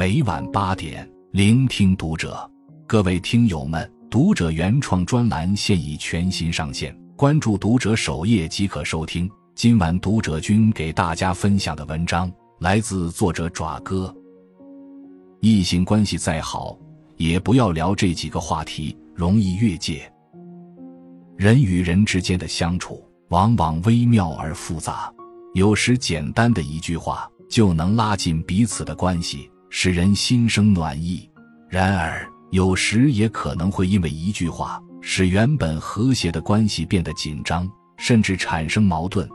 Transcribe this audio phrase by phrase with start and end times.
[0.00, 2.50] 每晚八点，聆听读者。
[2.86, 9.30] 各位听友们，读者原创专栏现已全新上线，关注读者首页即可收听。
[9.54, 14.10] 今晚读者君给大家分享的文章来自作者爪哥。
[15.40, 16.78] 异性关系再好，
[17.18, 20.10] 也不要聊这几个话题，容易越界。
[21.36, 25.12] 人与人之间的相处往往微妙而复杂，
[25.52, 29.50] 有时简单的一句话就能拉近彼此的关系。
[29.72, 31.30] 使人心生暖意，
[31.68, 39.26] 然而有时也可能会因为一句话，使原本和谐的关系变得紧张，甚至产生矛盾。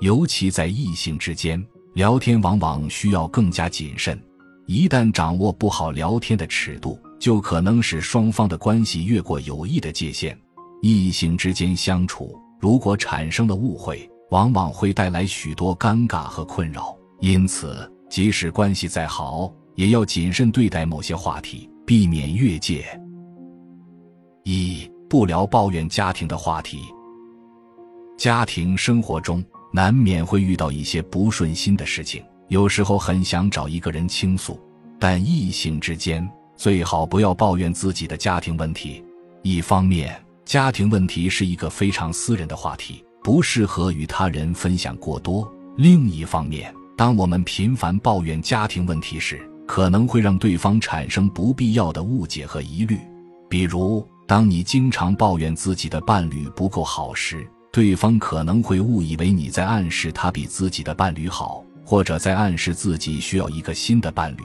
[0.00, 4.20] 尤其在异性之间聊天，往往需要更加谨慎。
[4.66, 10.36] 一旦掌握不好聊天的尺度，就可能使双方的关系越过有益的界限。
[10.82, 16.94] 异性之间相处，如果产生了误会，往往会带来许多尴尬和困扰。
[17.20, 22.84] 因此，即使关系再好，也要谨慎对待某些话题，避免越界。
[24.44, 26.80] 一不聊抱怨家庭的话题。
[28.16, 34.60] 家庭生活中难免会遇到一些不顺心的事情，有时候很想找一个人倾诉，
[35.00, 39.04] 但异性之间最好不要抱怨自己的家庭问题。
[39.42, 40.14] 一方面，
[40.44, 45.44] 家庭问题是一个非常私人的话题，不适合与他人分享过多；
[45.76, 52.98] 另一方面，当我们频繁抱怨家庭问题时，可能会让对方产生不必要的误解和疑虑，
[53.48, 64.42] 比如，当你经常抱怨自己的伴侣不够好时，对方可能会误以为你在暗示他比自己的伴侣好，或者在暗示自己需要一个新的伴侣。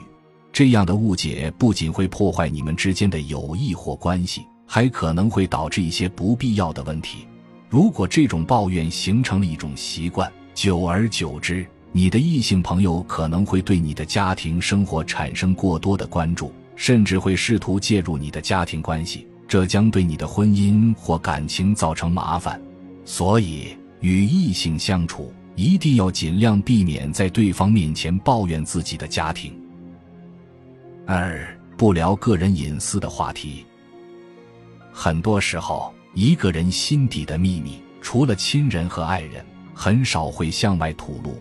[0.52, 7.26] 这样的误解不仅会破坏你们之间的友谊或关系，还可能会导致一些不必要的问题。
[7.68, 22.60] 如果这种抱怨形成了一种习惯，久而久之，你的异性朋友可能会对你的家庭生活产生过多的关注，甚至会试图介入你的家庭关系，这将对你的婚姻或感情造成麻烦。
[23.04, 29.52] 所以，与异性相处一定要尽量避免在对方面前抱怨自己的家庭。
[31.06, 33.66] 二，不聊个人隐私的话题。
[34.92, 41.34] 很多时候，一个人心底的秘密，除了亲人和爱人，很少会向外吐露。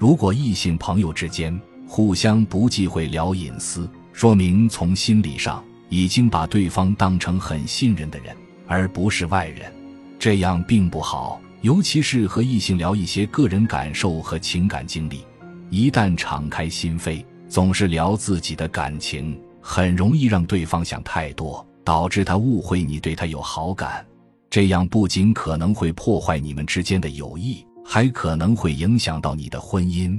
[0.00, 8.34] 如果异性朋友之间互相不忌讳聊隐私，说明从心理上已经把对方当成很信任的人，
[8.66, 9.70] 而不是外人。
[10.18, 15.22] 这样并不好，尤其是和异性聊一些个人感受和情感经历。
[15.68, 24.02] 一旦敞开心扉，总是聊自己的感情，很容易让对方想太多，导致他误会你对他有好感。
[24.48, 27.62] 这样不仅可能会破坏你们之间的友谊。
[27.84, 30.18] 还可能会影响到你的婚姻。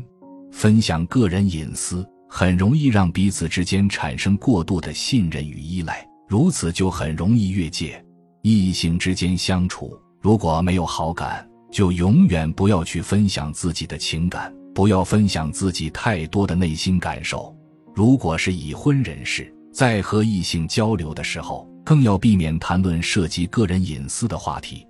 [0.52, 8.04] 分享个人隐私很容易让彼此之间产生过度的信任与依赖，如此就很容易越界。
[8.42, 17.56] 异性之间相处，如果没有好感，就永远不要去分享自己的情感，不要分享自己太多的内心感受。
[17.94, 24.86] 如果是已婚人士，在和异性交流的时候，更要避免谈论涉及个人隐私的话题。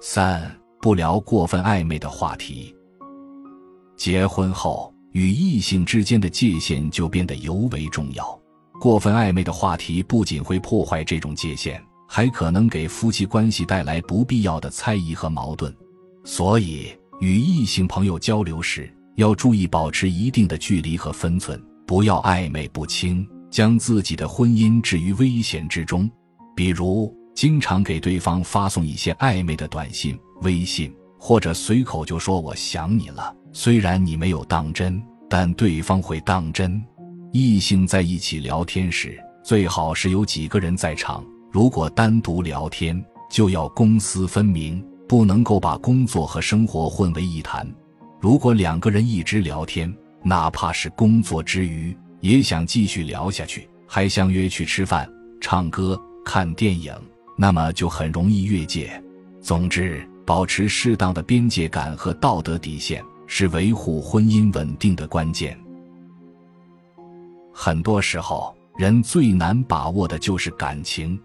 [0.00, 0.67] 三。
[0.80, 2.74] 不聊过分暧昧的话题。
[3.96, 8.38] 结婚后，与异性之间的界限就变得尤为重要。
[8.80, 15.74] 过分暧昧的话题不仅会破坏这种界限，还可能给夫妻关系带来不必要的猜疑和矛盾。
[16.24, 26.08] 所以，与异性朋友交流时，要注意保持一定的距离和分寸，不要暧昧不清，将自己的婚姻置于危险之中。
[26.54, 30.16] 比如，经常给对方发送一些暧昧的短信。
[30.42, 36.82] 微信或者随口就说我想你了，虽然你没有当真，但对方会当真。
[37.32, 41.24] 异性在一起聊天时，最好是有几个人在场。
[41.50, 47.66] 如果单独聊天，就要公私分明，不能够把工作和生活混为一谈。
[48.20, 55.08] 如果两个人一直聊天，哪怕是工作之余也想继续聊下去，还相约去吃饭、
[55.40, 56.94] 唱歌、看电影，
[57.36, 59.02] 那么就很容易越界。
[59.40, 60.06] 总之。
[60.28, 65.58] 保持适当的边界感和道德底线，是维护婚姻稳定的关键。
[67.50, 71.18] 很多时候，人最难把握的就是感情，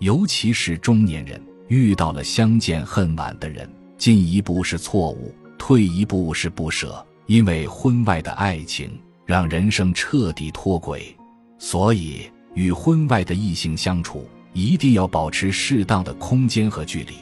[0.00, 3.66] 尤其是中年人遇到了相见恨晚的人，
[3.96, 7.02] 进一步是错误，退一步是不舍。
[7.24, 8.90] 因为婚外的爱情
[9.24, 11.16] 让人生彻底脱轨，
[11.58, 17.14] 所以与婚外的异性相处，一定要保持适当的空间和距离。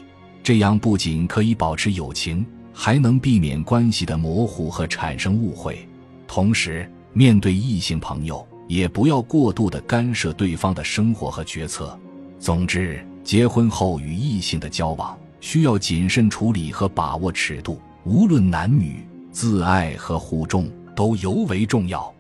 [0.49, 2.43] 这样不仅可以保持友情，
[2.73, 5.87] 还能避免关系的模糊和产生误会。
[6.27, 12.01] 同时，面对异性朋友，也不要过度的干涉对方的生活和决策。
[12.39, 22.11] 总之，结婚后与异性的交往需要谨慎处理和把握尺度，无论男女，自爱和互重都尤为重要。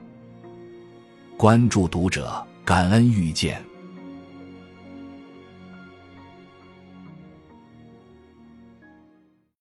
[1.39, 3.59] 关注读者，感恩遇见。